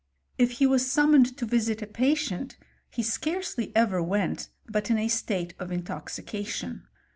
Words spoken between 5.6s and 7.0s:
in toxication.